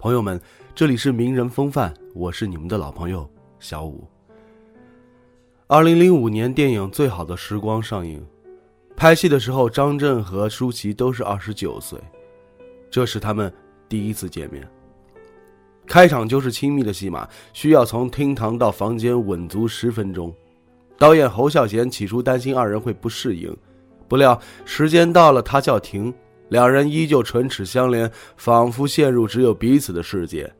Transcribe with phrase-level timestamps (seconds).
[0.00, 0.40] 朋友们，
[0.74, 3.28] 这里是名人风范，我是你们的老朋友
[3.58, 4.08] 小五。
[5.66, 8.26] 二零零五年，电影《最好的时光》上映，
[8.96, 12.00] 拍戏的时候，张震和舒淇都是二十九岁，
[12.90, 13.52] 这是他们
[13.90, 14.66] 第一次见面。
[15.86, 20.34] 开场就是亲密的戏码，需要从厅堂到房间稳足十分钟。
[20.96, 23.54] 导演侯孝贤起初担心二人会不适应，
[24.08, 26.10] 不料时间到了，他叫停。
[26.50, 30.52] 两人依旧唇齿相连，仿佛陷入只有彼此的世界。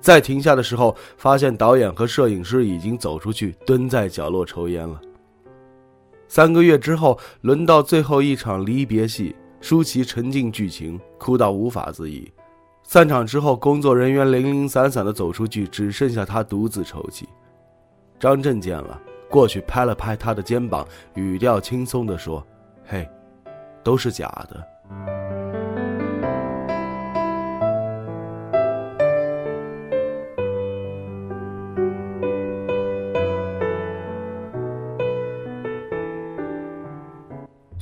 [0.00, 5.00] 在停下的时候，发现导演和摄影师已经走出去，蹲在角落抽烟了。
[6.28, 12.30] 三个月之后，轮到最后一场离别戏，舒淇沉浸剧情，哭到无法自已。
[12.82, 17.28] 散场之后，工作人员零零散散的走出去，只剩下他独自抽泣。
[18.18, 22.44] 张震见了，过去拍了拍他的肩膀，语调轻松的说
[22.86, 23.08] ：“嘿，
[23.82, 24.64] 都是假的。”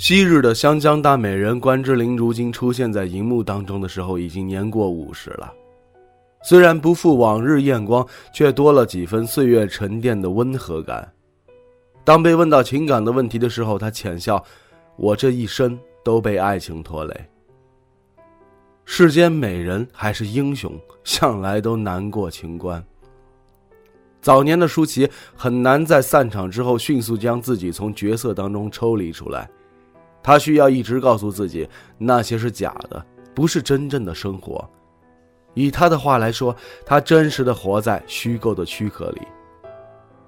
[0.06, 5.50] 昔日的湘江大美人关之琳，如今出现在荧幕当中的时候，已经年过五十了。
[6.42, 11.10] 虽然不复往日艳光，却多了几分岁月沉淀的温和感。
[12.04, 14.44] 当被问到情感的问题的时候，他浅笑
[14.98, 17.18] ：“我这一生都被爱情拖累。
[18.84, 22.84] 世间美人还是英雄，向来都难过情关。”
[24.20, 29.48] 早年的舒淇很难在散场之后迅速将自己从角色当中抽离出来。
[30.24, 31.68] 他需要一直告诉自己，
[31.98, 33.04] 那些是假的，
[33.34, 34.68] 不是真正的生活。
[35.52, 39.20] 以他的话来说，他真实的活在虚构的躯壳里。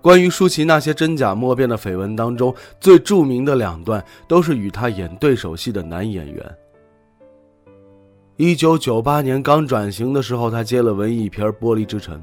[0.02, 6.56] 关于舒淇那些真假莫辨的绯闻当中，最著名的两段都是与他演对手戏的男演员。
[8.36, 12.18] 一九九八年刚转型的时候，他接了文艺片《玻璃之城》，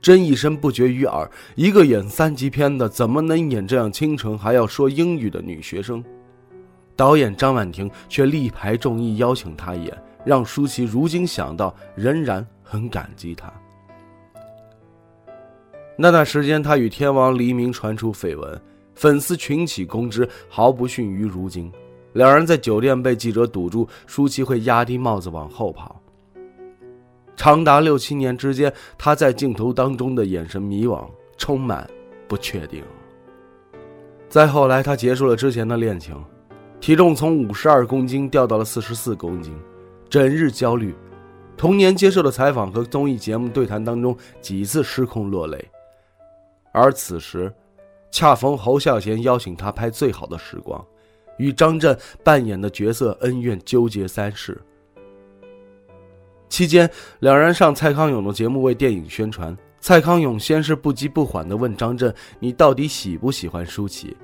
[0.00, 1.28] 真一声不绝于耳。
[1.56, 6.02] 一个演三级片的，怎么能演这样清纯还要说英语的女学生？
[6.96, 13.52] 导演张婉婷却力排众议邀请他演，让舒淇如今想到仍然很感激他。
[15.98, 18.60] 那段时间，他与天王黎明传出绯闻，
[18.94, 21.70] 粉丝群起攻之，毫不逊于如今。
[22.12, 26.00] 两人在酒店被记者堵住，舒淇会压低帽子往后跑。
[27.36, 31.06] 长达六七年之间，他在镜头当中的眼神迷惘，
[31.36, 31.86] 充满
[32.26, 32.82] 不确定。
[34.28, 36.16] 再后来，他结束了之前的恋情。
[36.80, 39.56] 体重从五十二公斤掉到了四十四公斤，
[40.08, 40.94] 整日焦虑。
[41.56, 45.64] 同年接受的采访和综艺节目对谈当中，几次失控落泪。
[46.70, 47.52] 而此时，
[48.10, 50.78] 恰逢侯孝贤邀请他拍《最好的时光》，
[51.38, 54.60] 与张震扮演的角色恩怨纠结三世。
[56.48, 56.88] 期间，
[57.20, 59.56] 两人上蔡康永的节目为电影宣传。
[59.80, 64.16] 蔡康永先是不急不缓地问张震：“你到底喜不喜欢舒淇？”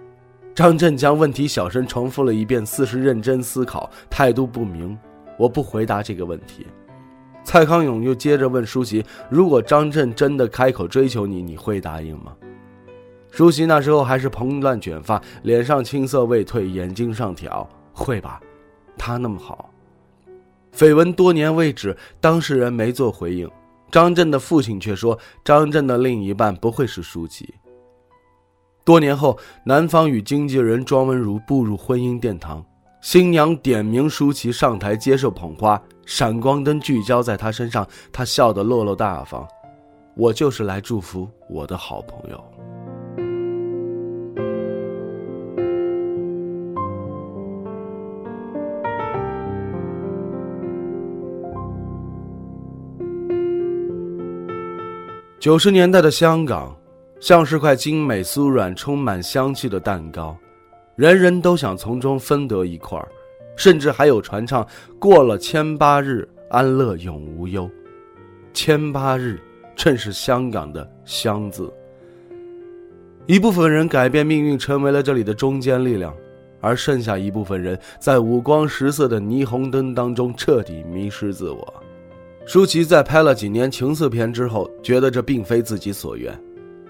[0.55, 4.99] 张震将问题小声重复了一遍，似是认真思考，态度不明。
[5.39, 6.67] 我不回答这个问题。
[7.43, 12.37] 蔡康永又接着问舒淇：“如果张震真的开口追求你，你会答应吗？”
[13.33, 17.67] 舒淇那时候还是蓬乱卷发，脸上青涩未退，眼睛上挑。
[17.95, 18.41] 会吧，
[18.97, 19.71] 他那么好。
[20.75, 23.51] 绯闻多年未止，当事人没做回应。
[23.91, 27.55] 张震的父亲却说：“张震的另一半不会是舒淇。”
[28.85, 32.65] 多年后，男方与经纪人庄文如步入婚姻殿堂，
[33.01, 39.47] 新娘点名舒淇上台接受捧花，闪光灯聚焦在她身上，她笑得落落大方。
[40.17, 42.45] 我就是来祝福我的好朋友。
[55.39, 56.77] 九十年代的香港。
[57.23, 60.37] 像是块精美、酥软、充满香气的蛋糕，
[60.97, 63.01] 人人都想从中分得一块
[63.55, 64.67] 甚至还有传唱
[64.99, 67.71] ：“过了千八日，安乐永无忧。”
[68.53, 69.41] 千八日
[69.77, 71.73] 正是香港的“香”字。
[73.27, 76.13] 一部分人改变命运，成为了这里的中坚力量，
[76.61, 81.75] 而剩下一部分人在五光十色的霓虹灯当中彻底迷失自我。
[82.47, 86.37] 舒淇在拍了几年情色片之后，觉得这并非自己所愿，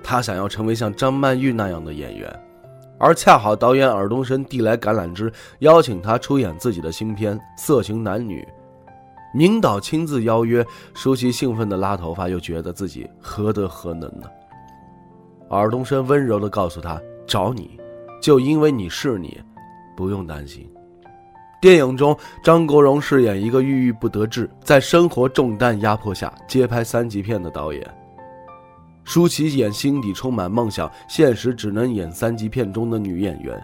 [0.02, 2.30] 他想要成为像张曼玉那样的演员，
[2.98, 8.42] 而恰好导演尔冬升递来橄榄枝，邀请他出演自己的新片《色情男女》。
[9.34, 10.62] 明导亲自邀约，
[10.92, 14.28] 舒淇兴奋的拉头发，又觉得自己何德何能呢？
[15.48, 17.78] 尔冬升温柔的告诉他：“找你，
[18.20, 19.40] 就因为你是你，
[19.96, 20.70] 不用担心。”
[21.62, 27.82] 电影中，张国荣饰演一个郁郁不得志，在生活重担压迫下接拍三级片的导演。
[29.12, 33.62] 舒淇演心底充满梦想，现实只能演三级片中的女演员，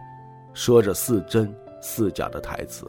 [0.53, 1.51] 说着似真
[1.81, 2.87] 似假的台词。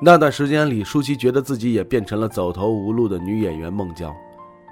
[0.00, 4.10] 那段时间里，舒淇觉得自己也变成了走投无路的女演员孟娇，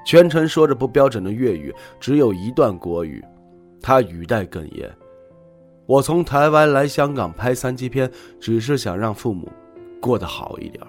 [0.06, 1.70] 全程说着不标准的粤语，
[2.00, 3.22] 只有一段国语，
[3.82, 4.90] 她语带哽咽
[5.84, 8.10] ：“我从台湾来香港拍三级片，
[8.40, 9.52] 只是想让父母
[10.00, 10.82] 过得好一点。”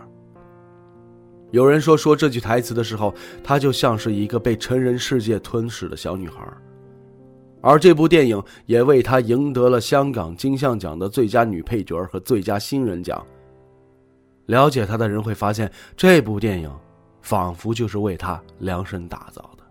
[1.52, 3.14] 有人说，说这句台词的时候，
[3.44, 6.46] 她就像是一个被成人世界吞噬的小女孩，
[7.62, 13.26] 而这部电影也为她赢得了香港金像奖的最佳女配角和最佳新人奖。
[14.48, 16.72] 了解她的人会发现，这部电影
[17.22, 19.64] 仿佛就是为她量身打造的。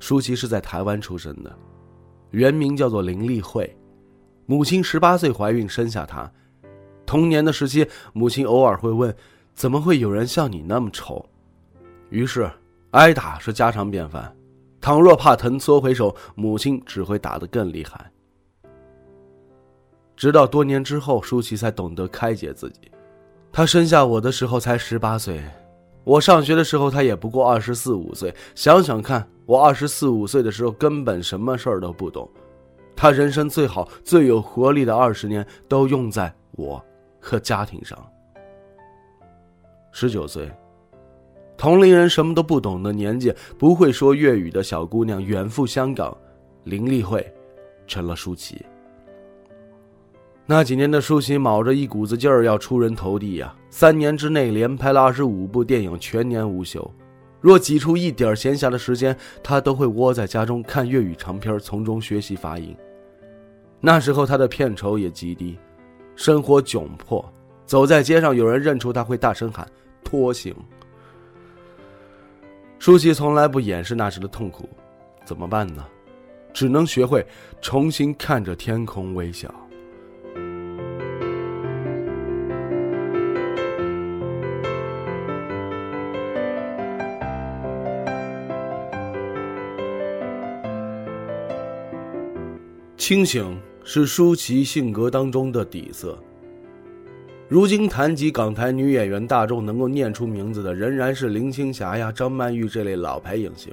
[0.00, 1.56] 舒淇是在台湾出生的，
[2.30, 3.74] 原名叫做林丽慧，
[4.46, 6.28] 母亲十八岁怀孕生下她。
[7.06, 9.14] 童年的时期，母亲偶尔会问
[9.54, 11.24] ：“怎么会有人像你那么丑？”
[12.10, 12.50] 于是
[12.90, 14.34] 挨打是家常便饭。
[14.80, 18.10] 倘若怕疼缩回手，母亲只会打得更厉害。
[20.16, 22.90] 直到多年之后，舒淇才懂得开解自己。
[23.52, 25.40] 她生下我的时候才十八岁，
[26.02, 28.34] 我上学的时候她也不过二十四五岁。
[28.56, 32.28] 想想看，我二十四五岁的时候根本什么事儿都不懂。
[32.96, 36.84] 她人生最好、最有活力的二十年都用在我
[37.20, 37.96] 和家庭上。
[39.92, 40.50] 十九岁，
[41.56, 46.16] 同龄人什么都不懂的年纪，不会说粤语的小姑娘远赴香港，
[46.64, 47.24] 林丽慧
[47.86, 48.64] 成了舒淇。
[50.46, 56.90] 那几年的舒淇卯着一股子劲儿要出人头地呀，三年之内连拍了二十五部电影，全年无休。
[57.40, 62.74] 若挤出一点闲暇的时间，他都会窝在家中看粤语长片，从中学习发音。
[63.80, 65.58] 那时候他的片酬也极低，
[66.16, 67.24] 生活窘迫，
[67.66, 69.66] 走在街上有人认出他会大声喊
[70.12, 70.54] “拖行”。
[72.78, 74.68] 舒淇从来不掩饰那时的痛苦，
[75.24, 75.86] 怎么办呢？
[76.52, 77.26] 只能学会
[77.62, 79.50] 重新看着天空微笑。
[92.98, 96.22] 清醒是舒淇性格当中的底色。
[97.52, 103.70] 如今谈及港台女演员，大众能够念出名字的仍然是林青霞呀、张曼玉这类老牌影星。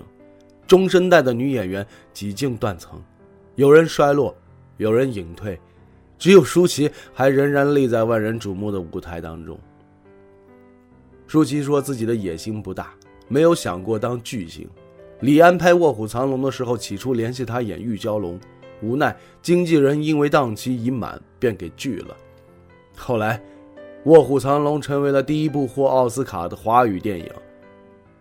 [0.67, 3.01] 中生代的女演员几近断层，
[3.55, 4.35] 有人衰落，
[4.75, 5.57] 有人隐退，
[6.17, 9.57] 只有舒淇还仍然立在万人瞩目的舞台当中。
[11.25, 12.93] 舒淇说自己的野心不大，
[13.29, 14.67] 没有想过当巨星。
[15.21, 18.37] 李安拍《卧虎藏龙》的时候，起初联系她演玉娇龙。
[18.81, 22.13] 无奈，经纪人因为档期已满，便给拒了。
[22.97, 23.37] 后来，
[24.05, 27.29] 《卧虎藏龙》成为了第一部获奥斯卡的华语电影。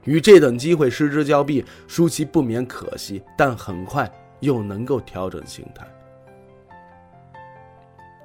[0.05, 5.85] 与这等机会失之交臂，舒淇不免可惜，但很快又能够调整心态。《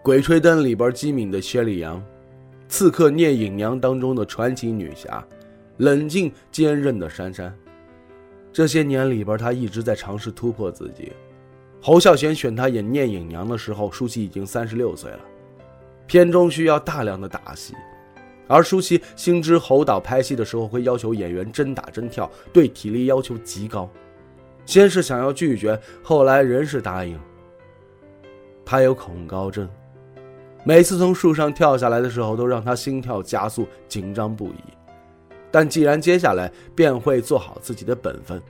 [0.02, 2.00] 鬼吹灯》里边机敏的薛丽阳，
[2.68, 5.26] 《刺客聂隐娘》当中的传奇女侠，
[5.78, 7.54] 冷静坚韧的珊珊。
[8.52, 11.12] 这些年里边，她一直在尝试突破自己。
[11.82, 15.20] 侯孝贤选她演聂隐娘的时候，舒淇已经三十六岁了。
[16.08, 17.74] 片中需要大量的打戏，
[18.48, 23.90] 而舒淇心知侯导拍戏的时候会要求演员真打真跳，对体力要求极高。
[24.66, 27.20] 先是想要拒绝，后来仍是答应。
[28.66, 29.68] 他有恐高症，
[30.64, 34.64] 每次从树上跳下来的时候，都让他心跳加速，紧张不已。
[35.52, 38.42] 但既然接下来，便会做好自己的本分。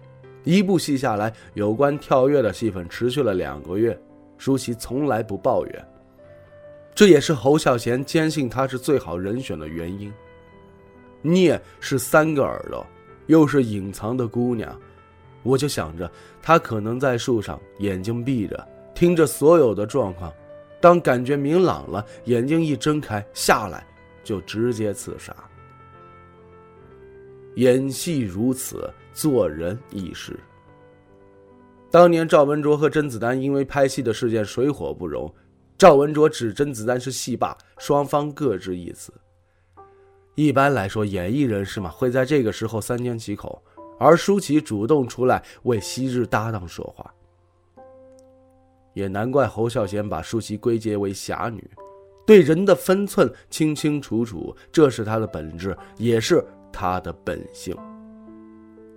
[0.43, 3.99] 一部戏下来，有关跳跃的戏份持续了两个月，
[4.37, 5.87] 舒淇从来不抱怨。
[6.95, 10.13] 这也是侯孝贤坚信她是最好人选的原因。
[11.21, 12.85] 聂是三个耳朵，
[13.27, 14.79] 又是隐藏的姑娘，
[15.41, 20.31] 我就想着她可能在树上，眼睛闭着，听着所有的状况。
[20.81, 23.85] 当感觉明朗了，眼睛一睁开，下来
[24.23, 25.35] 就直接刺杀。
[27.55, 28.89] 演戏如此。
[29.15, 30.35] 做人亦是。
[31.91, 35.31] 当年赵文卓和甄子丹因为拍戏的事件水火不容，
[35.83, 39.13] 赵文卓指甄子丹是戏霸，双方各执一词。
[40.33, 43.61] 一般来说，演艺人士嘛会在这个时候三缄其口，
[43.99, 47.13] 而舒淇主动出来为昔日搭档说话，
[48.93, 51.61] 也难怪侯孝贤把舒淇归结为侠女，
[52.25, 57.75] 对人的分寸清清楚楚，这是她的本质，也是她的本性。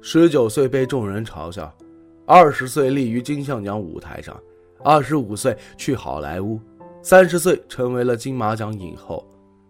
[0.00, 1.76] 十九岁被众人嘲笑，
[2.24, 4.40] 二十岁立于金像奖舞台上，
[4.84, 6.60] 二十五岁去好莱坞，
[7.08, 9.24] 三十岁成为了金马奖影后。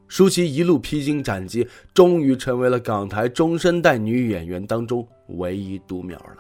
[0.09, 6.37] 舒淇一路披荆斩棘，终于成为了港台中生代女演员当中唯一独苗了。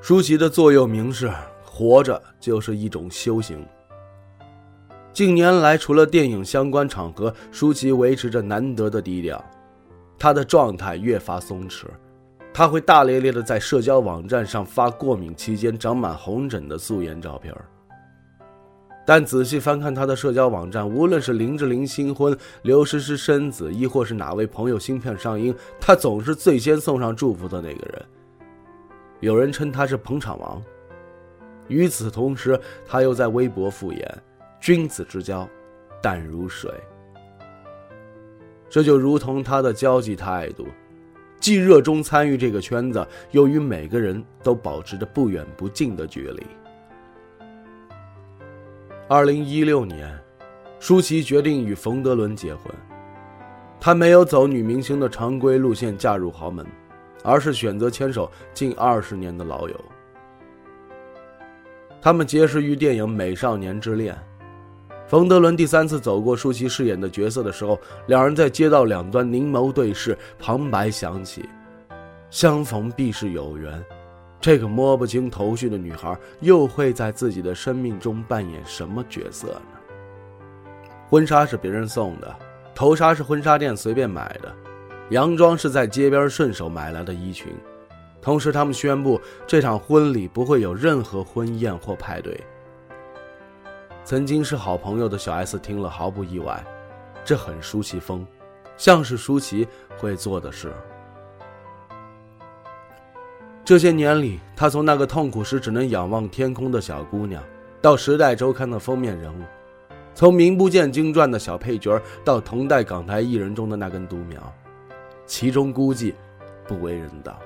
[0.00, 1.30] 舒淇的座右铭是
[1.62, 3.62] ：“活着就是一种修行。”
[5.16, 9.42] 近年来，除了电影相关场合，舒淇维持着难得的低调。
[10.18, 11.86] 她的状态越发松弛，
[12.52, 17.54] 她会大咧咧的在社交网站上发过敏期间长满红疹的素颜照片
[19.06, 28.04] 但仔细翻看他的社交网站，无论是林志玲新婚、刘诗诗生子，亦或是哪位朋友新片上映，他总是最先送上祝福的那个人。
[29.20, 30.62] 有人称他是捧场王。
[31.68, 34.06] 与此同时，他又在微博敷衍
[34.60, 35.48] ：“君子之交，
[36.02, 36.70] 淡如水。”
[38.68, 40.66] 这就如同他的交际态度，
[41.38, 46.42] 既热衷参与这个圈子，又与每个人都保持着不远不近的距离。
[49.08, 50.12] 二零一六年，
[50.80, 52.64] 舒淇决定与冯德伦结婚，
[53.78, 56.66] 她没有走女明星的常规路线嫁入豪门，
[57.22, 59.84] 而是选择牵手近二十年的老友。
[62.02, 64.12] 他们结识于电影《美少年之恋》。
[65.08, 71.48] 冯德伦第三次走过舒淇饰演的角色的时候，两人在街道两端凝眸对视，旁白响起
[72.28, 73.80] ：“相逢必是有缘。”
[74.40, 79.78] 这个摸不清头绪的女孩又会在自己的生命中扮演什么角色呢？
[81.08, 82.34] 婚纱是别人送的，
[82.74, 84.52] 头纱是婚纱店随便买的，
[85.10, 87.46] 洋装是在街边顺手买来的衣裙。
[88.20, 92.38] 同时，他们宣布这场婚礼不会有任何婚宴或派对。
[94.06, 96.64] 曾经是好朋友的小 S 听了毫不意外，
[97.24, 98.24] 这很舒淇风，
[98.76, 99.66] 像是舒淇
[99.98, 100.72] 会做的事。
[103.64, 107.42] 这些年里，她从那个痛苦时只能仰望天空的小姑娘，
[107.82, 109.42] 到《时代周刊》的封面人物，
[110.14, 114.40] 从名不见经传的小配角到同代港台艺人中的那根独苗，
[115.26, 116.14] 其中估计
[116.68, 117.36] 不为人道。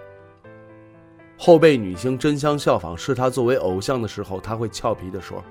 [1.39, 5.43] 后辈女星争相效仿是她作为偶像的时候，她会俏皮地说。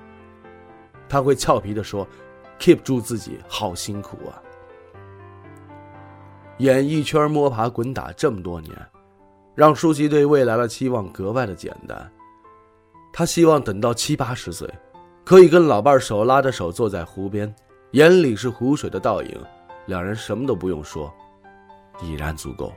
[1.10, 2.06] 他会俏皮地说
[2.60, 4.40] ：“keep 住自己，好辛苦啊！
[6.58, 8.72] 演艺圈摸爬滚打这么多年，
[9.56, 12.10] 让舒淇对未来的期望格外的简单。
[13.12, 14.72] 他希望等到七八十岁，
[15.24, 17.52] 可以跟老伴手拉着手坐在湖边，
[17.90, 19.36] 眼里是湖水的倒影，
[19.86, 21.12] 两人什么都不用说，
[22.00, 22.72] 已然足够。”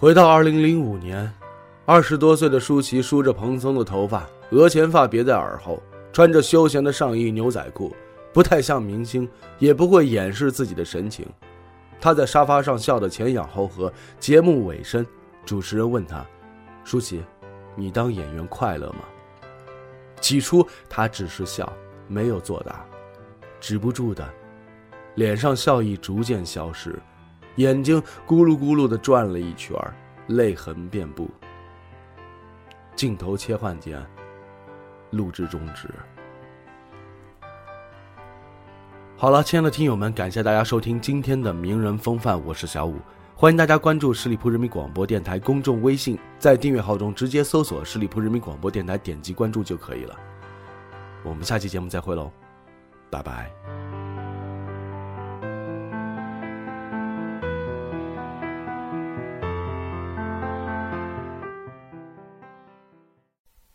[0.00, 1.28] 回到二零零五年，
[1.84, 7.92] 二十多岁的舒淇梳着蓬松的头发，额前发别在耳后，穿着休闲的上衣牛仔裤，
[8.32, 9.28] 不太像明星，
[9.58, 11.26] 也不会掩饰自己的神情。
[12.00, 13.92] 她在沙发上笑得前仰后合。
[14.20, 15.04] 节目尾声，
[15.44, 16.24] 主持人问她
[16.84, 17.24] ：“舒淇，
[17.74, 19.00] 你当演员快乐吗？”
[20.22, 21.72] 起初她只是笑，
[22.06, 22.86] 没有作答，
[23.58, 24.24] 止不住的，
[25.16, 26.96] 脸上笑意逐渐消失。
[27.58, 29.76] 眼睛咕噜咕噜的转了一圈，
[30.28, 31.28] 泪痕遍布。
[32.94, 34.00] 镜头切换间，
[35.10, 35.88] 录制终止。
[39.16, 42.94] 好了，亲爱的听友们，感谢大家收听今天的名人风范，我是小五，
[43.34, 50.14] 欢迎大家关注十里铺人民广播电台公众微信，在订阅号中直接搜索十里铺人民广播电台，点击关注就可以了。
[51.24, 52.30] 我们下期节目再会喽，
[53.10, 53.87] 拜拜。